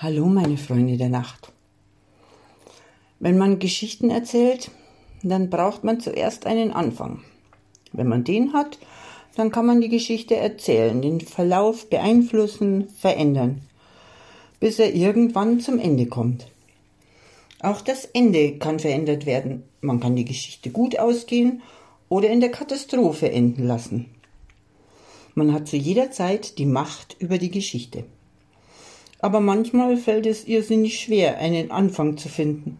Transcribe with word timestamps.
Hallo 0.00 0.26
meine 0.26 0.56
Freunde 0.56 0.96
der 0.96 1.08
Nacht. 1.08 1.52
Wenn 3.18 3.36
man 3.36 3.58
Geschichten 3.58 4.10
erzählt, 4.10 4.70
dann 5.24 5.50
braucht 5.50 5.82
man 5.82 5.98
zuerst 5.98 6.46
einen 6.46 6.70
Anfang. 6.70 7.24
Wenn 7.90 8.06
man 8.06 8.22
den 8.22 8.52
hat, 8.52 8.78
dann 9.34 9.50
kann 9.50 9.66
man 9.66 9.80
die 9.80 9.88
Geschichte 9.88 10.36
erzählen, 10.36 11.02
den 11.02 11.20
Verlauf 11.20 11.90
beeinflussen, 11.90 12.86
verändern, 12.90 13.62
bis 14.60 14.78
er 14.78 14.94
irgendwann 14.94 15.58
zum 15.58 15.80
Ende 15.80 16.06
kommt. 16.06 16.46
Auch 17.58 17.80
das 17.80 18.04
Ende 18.04 18.56
kann 18.56 18.78
verändert 18.78 19.26
werden. 19.26 19.64
Man 19.80 19.98
kann 19.98 20.14
die 20.14 20.24
Geschichte 20.24 20.70
gut 20.70 20.96
ausgehen 20.96 21.60
oder 22.08 22.30
in 22.30 22.40
der 22.40 22.52
Katastrophe 22.52 23.32
enden 23.32 23.66
lassen. 23.66 24.06
Man 25.34 25.52
hat 25.52 25.66
zu 25.66 25.76
jeder 25.76 26.12
Zeit 26.12 26.58
die 26.58 26.66
Macht 26.66 27.16
über 27.18 27.38
die 27.38 27.50
Geschichte 27.50 28.04
aber 29.20 29.40
manchmal 29.40 29.96
fällt 29.96 30.26
es 30.26 30.46
irrsinnig 30.46 31.00
schwer, 31.00 31.38
einen 31.38 31.70
Anfang 31.70 32.16
zu 32.16 32.28
finden. 32.28 32.78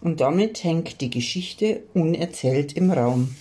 Und 0.00 0.20
damit 0.20 0.62
hängt 0.62 1.00
die 1.00 1.10
Geschichte 1.10 1.82
unerzählt 1.94 2.74
im 2.74 2.90
Raum. 2.90 3.34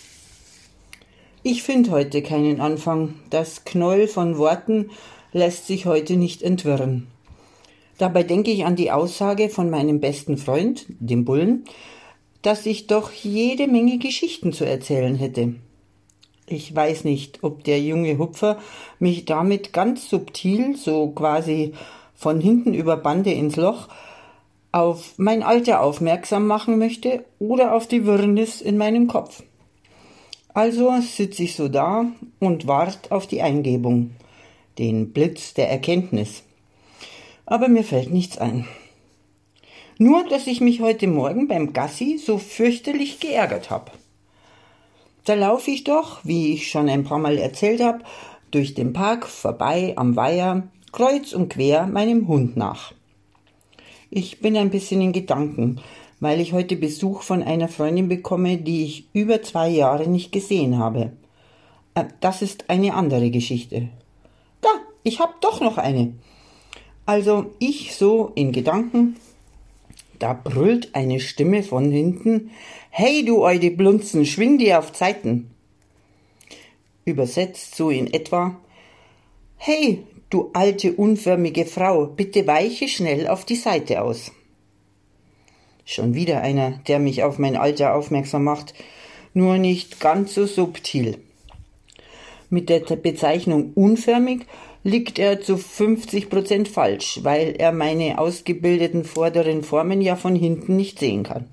Ich 1.43 1.63
finde 1.63 1.91
heute 1.91 2.21
keinen 2.21 2.59
Anfang. 2.59 3.15
Das 3.29 3.63
Knäuel 3.63 4.07
von 4.07 4.37
Worten 4.37 4.89
lässt 5.33 5.67
sich 5.67 5.85
heute 5.85 6.17
nicht 6.17 6.41
entwirren. 6.41 7.07
Dabei 7.97 8.23
denke 8.23 8.51
ich 8.51 8.65
an 8.65 8.75
die 8.75 8.91
Aussage 8.91 9.49
von 9.49 9.69
meinem 9.69 9.99
besten 9.99 10.37
Freund, 10.37 10.85
dem 10.99 11.25
Bullen, 11.25 11.65
dass 12.41 12.65
ich 12.65 12.87
doch 12.87 13.11
jede 13.11 13.67
Menge 13.67 13.97
Geschichten 13.97 14.53
zu 14.53 14.65
erzählen 14.65 15.15
hätte. 15.15 15.55
Ich 16.49 16.73
weiß 16.73 17.03
nicht, 17.03 17.43
ob 17.43 17.63
der 17.65 17.81
junge 17.81 18.17
Hupfer 18.17 18.59
mich 18.99 19.25
damit 19.25 19.73
ganz 19.73 20.09
subtil, 20.09 20.77
so 20.77 21.09
quasi 21.09 21.73
von 22.17 22.41
hinten 22.41 22.73
über 22.73 22.97
Bande 22.97 23.31
ins 23.31 23.55
Loch, 23.55 23.87
auf 24.73 25.13
mein 25.17 25.43
Alter 25.43 25.81
aufmerksam 25.81 26.45
machen 26.45 26.77
möchte 26.77 27.23
oder 27.39 27.73
auf 27.73 27.87
die 27.87 28.05
Wirrnis 28.05 28.59
in 28.59 28.77
meinem 28.77 29.07
Kopf. 29.07 29.43
Also 30.53 30.91
sitze 30.99 31.43
ich 31.43 31.55
so 31.55 31.67
da 31.67 32.05
und 32.39 32.67
wart 32.67 33.11
auf 33.11 33.27
die 33.27 33.41
Eingebung, 33.41 34.11
den 34.79 35.13
Blitz 35.13 35.53
der 35.53 35.69
Erkenntnis. 35.69 36.43
Aber 37.45 37.67
mir 37.69 37.83
fällt 37.83 38.11
nichts 38.11 38.37
ein. 38.37 38.67
Nur, 39.99 40.27
dass 40.27 40.47
ich 40.47 40.59
mich 40.59 40.81
heute 40.81 41.07
Morgen 41.07 41.47
beim 41.47 41.73
Gassi 41.73 42.19
so 42.23 42.37
fürchterlich 42.37 43.19
geärgert 43.19 43.69
habe. 43.69 43.91
Da 45.25 45.33
laufe 45.33 45.71
ich 45.71 45.83
doch, 45.83 46.19
wie 46.23 46.53
ich 46.53 46.69
schon 46.69 46.89
ein 46.89 47.03
paar 47.03 47.19
Mal 47.19 47.37
erzählt 47.37 47.81
habe, 47.81 48.03
durch 48.51 48.73
den 48.73 48.93
Park 48.93 49.27
vorbei 49.27 49.93
am 49.95 50.15
Weiher 50.15 50.67
kreuz 50.91 51.33
und 51.33 51.49
quer 51.49 51.87
meinem 51.87 52.27
Hund 52.27 52.57
nach. 52.57 52.93
Ich 54.09 54.39
bin 54.39 54.55
ein 54.55 54.69
bisschen 54.69 55.01
in 55.01 55.11
Gedanken, 55.11 55.81
weil 56.19 56.39
ich 56.39 56.53
heute 56.53 56.75
Besuch 56.75 57.21
von 57.21 57.43
einer 57.43 57.67
Freundin 57.67 58.07
bekomme, 58.07 58.57
die 58.57 58.83
ich 58.83 59.07
über 59.13 59.41
zwei 59.41 59.69
Jahre 59.69 60.07
nicht 60.07 60.31
gesehen 60.31 60.77
habe. 60.77 61.11
Äh, 61.93 62.05
das 62.21 62.41
ist 62.41 62.69
eine 62.69 62.93
andere 62.93 63.29
Geschichte. 63.29 63.89
Da, 64.61 64.69
ich 65.03 65.19
hab 65.19 65.41
doch 65.41 65.61
noch 65.61 65.77
eine. 65.77 66.13
Also 67.05 67.51
ich 67.59 67.95
so 67.95 68.31
in 68.35 68.51
Gedanken, 68.51 69.17
da 70.19 70.33
brüllt 70.33 70.95
eine 70.95 71.19
Stimme 71.19 71.63
von 71.63 71.91
hinten, 71.91 72.51
Hey 72.89 73.23
du 73.23 73.43
eude 73.43 73.71
Blunzen, 73.71 74.25
schwing 74.25 74.57
dir 74.57 74.79
auf 74.79 74.91
Zeiten. 74.93 75.51
Übersetzt 77.05 77.75
so 77.75 77.89
in 77.89 78.11
etwa, 78.11 78.57
Hey, 79.57 80.03
Du 80.29 80.49
alte 80.51 80.91
unförmige 80.91 81.65
Frau, 81.65 82.07
bitte 82.07 82.45
weiche 82.47 82.89
schnell 82.89 83.29
auf 83.29 83.45
die 83.45 83.55
Seite 83.55 84.01
aus. 84.01 84.33
Schon 85.85 86.15
wieder 86.15 86.41
einer, 86.41 86.81
der 86.87 86.99
mich 86.99 87.23
auf 87.23 87.39
mein 87.39 87.55
Alter 87.55 87.95
aufmerksam 87.95 88.43
macht, 88.43 88.73
nur 89.33 89.57
nicht 89.57 90.01
ganz 90.01 90.33
so 90.33 90.45
subtil. 90.45 91.17
Mit 92.49 92.67
der 92.67 92.79
Bezeichnung 92.79 93.71
unförmig 93.73 94.45
liegt 94.83 95.17
er 95.17 95.39
zu 95.39 95.57
50 95.57 96.29
Prozent 96.29 96.67
falsch, 96.67 97.19
weil 97.23 97.55
er 97.57 97.71
meine 97.71 98.19
ausgebildeten 98.19 99.05
vorderen 99.05 99.63
Formen 99.63 100.01
ja 100.01 100.17
von 100.17 100.35
hinten 100.35 100.75
nicht 100.75 100.99
sehen 100.99 101.23
kann. 101.23 101.45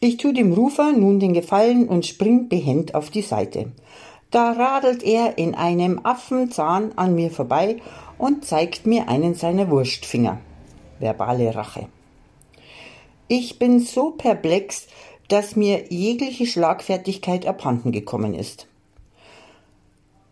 Ich 0.00 0.16
tu 0.16 0.32
dem 0.32 0.52
Rufer 0.52 0.92
nun 0.92 1.20
den 1.20 1.32
Gefallen 1.32 1.88
und 1.88 2.06
spring 2.06 2.48
behend 2.48 2.94
auf 2.94 3.10
die 3.10 3.22
Seite. 3.22 3.72
Da 4.30 4.52
radelt 4.52 5.02
er 5.02 5.38
in 5.38 5.54
einem 5.54 6.00
Affenzahn 6.02 6.92
an 6.96 7.14
mir 7.14 7.30
vorbei 7.30 7.76
und 8.18 8.44
zeigt 8.44 8.86
mir 8.86 9.08
einen 9.08 9.34
seiner 9.34 9.70
Wurstfinger. 9.70 10.38
Verbale 10.98 11.54
Rache. 11.54 11.88
Ich 13.28 13.58
bin 13.58 13.80
so 13.80 14.10
perplex, 14.10 14.86
dass 15.28 15.56
mir 15.56 15.84
jegliche 15.90 16.46
Schlagfertigkeit 16.46 17.46
abhanden 17.46 17.92
gekommen 17.92 18.34
ist. 18.34 18.66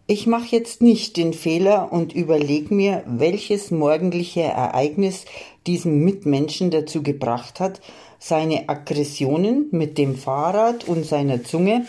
Ich 0.06 0.26
mache 0.26 0.54
jetzt 0.54 0.82
nicht 0.82 1.16
den 1.16 1.32
Fehler 1.32 1.92
und 1.92 2.12
überlege 2.12 2.72
mir, 2.72 3.02
welches 3.06 3.70
morgendliche 3.70 4.42
Ereignis 4.42 5.24
diesen 5.66 6.04
Mitmenschen 6.04 6.70
dazu 6.70 7.02
gebracht 7.02 7.60
hat, 7.60 7.80
seine 8.18 8.68
Aggressionen 8.68 9.66
mit 9.72 9.98
dem 9.98 10.14
Fahrrad 10.14 10.84
und 10.84 11.04
seiner 11.04 11.42
Zunge 11.42 11.86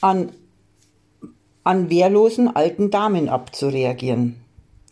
an 0.00 0.32
an 1.66 1.90
wehrlosen 1.90 2.54
alten 2.54 2.90
Damen 2.90 3.28
abzureagieren. 3.28 4.36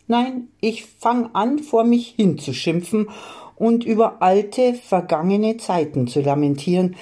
Nein, 0.07 0.49
ich 0.61 0.85
fang 0.85 1.29
an, 1.33 1.59
vor 1.59 1.83
mich 1.83 2.13
hinzuschimpfen 2.15 3.09
und 3.55 3.85
über 3.85 4.21
alte, 4.21 4.73
vergangene 4.73 5.57
Zeiten 5.57 6.07
zu 6.07 6.21
lamentieren, 6.21 6.95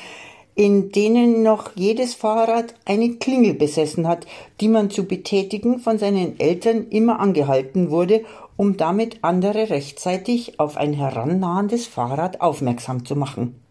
in 0.56 0.92
denen 0.92 1.42
noch 1.42 1.72
jedes 1.76 2.14
Fahrrad 2.14 2.76
eine 2.86 3.16
Klingel 3.16 3.56
besessen 3.56 4.08
hat, 4.08 4.28
die 4.62 4.68
man 4.68 4.92
zu 4.92 5.06
betätigen 5.06 5.80
von 5.80 5.98
seinen 5.98 6.40
Eltern 6.40 6.88
immer 6.90 7.20
angehalten 7.20 7.90
wurde, 7.90 8.24
um 8.56 8.78
damit 8.78 9.18
andere 9.24 9.72
rechtzeitig 9.72 10.60
auf 10.60 10.78
ein 10.78 10.94
herannahendes 10.94 11.88
Fahrrad 11.88 12.40
aufmerksam 12.42 13.04
zu 13.06 13.16
machen. 13.16 13.63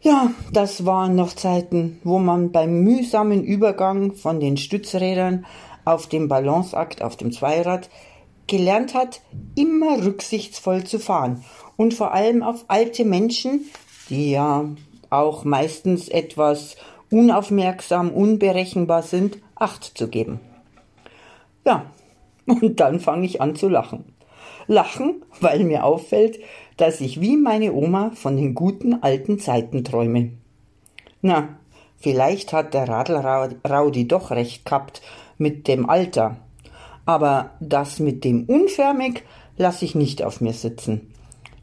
Ja, 0.00 0.30
das 0.52 0.86
waren 0.86 1.16
noch 1.16 1.32
Zeiten, 1.32 2.00
wo 2.04 2.20
man 2.20 2.52
beim 2.52 2.82
mühsamen 2.82 3.42
Übergang 3.42 4.14
von 4.14 4.38
den 4.38 4.56
Stützrädern 4.56 5.44
auf 5.84 6.06
dem 6.06 6.28
Balanceakt 6.28 7.02
auf 7.02 7.16
dem 7.16 7.32
Zweirad 7.32 7.90
gelernt 8.46 8.94
hat, 8.94 9.20
immer 9.56 10.04
rücksichtsvoll 10.04 10.84
zu 10.84 11.00
fahren 11.00 11.44
und 11.76 11.94
vor 11.94 12.14
allem 12.14 12.42
auf 12.42 12.64
alte 12.68 13.04
Menschen, 13.04 13.66
die 14.08 14.30
ja 14.30 14.66
auch 15.10 15.44
meistens 15.44 16.08
etwas 16.08 16.76
unaufmerksam, 17.10 18.10
unberechenbar 18.10 19.02
sind, 19.02 19.38
Acht 19.60 19.98
zu 19.98 20.06
geben. 20.06 20.38
Ja, 21.66 21.90
und 22.46 22.78
dann 22.78 23.00
fange 23.00 23.26
ich 23.26 23.40
an 23.40 23.56
zu 23.56 23.68
lachen. 23.68 24.04
Lachen, 24.68 25.24
weil 25.40 25.64
mir 25.64 25.84
auffällt, 25.84 26.38
dass 26.76 27.00
ich 27.00 27.20
wie 27.20 27.36
meine 27.36 27.72
Oma 27.72 28.12
von 28.14 28.36
den 28.36 28.54
guten 28.54 29.02
alten 29.02 29.40
Zeiten 29.40 29.82
träume. 29.82 30.30
Na, 31.22 31.58
vielleicht 31.96 32.52
hat 32.52 32.74
der 32.74 32.88
Radlraudi 32.88 34.06
doch 34.06 34.30
recht 34.30 34.64
gehabt 34.64 35.02
mit 35.38 35.66
dem 35.66 35.88
Alter. 35.88 36.36
Aber 37.06 37.52
das 37.60 37.98
mit 37.98 38.22
dem 38.22 38.44
unförmig 38.44 39.24
lasse 39.56 39.84
ich 39.84 39.94
nicht 39.94 40.22
auf 40.22 40.40
mir 40.40 40.52
sitzen. 40.52 41.12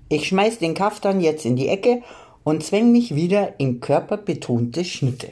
Ich 0.10 0.28
schmeiß 0.28 0.60
den 0.60 0.74
Kaftan 0.74 1.22
jetzt 1.22 1.46
in 1.46 1.56
die 1.56 1.68
Ecke 1.68 2.02
und 2.44 2.64
zwäng 2.64 2.92
mich 2.92 3.16
wieder 3.16 3.60
in 3.60 3.80
körperbetonte 3.80 4.84
Schnitte. 4.84 5.30